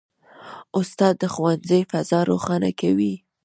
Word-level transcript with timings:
استاد 0.79 1.13
د 1.19 1.23
ښوونځي 1.33 1.81
فضا 1.91 2.19
روښانه 2.31 2.71
کوي. 2.81 3.13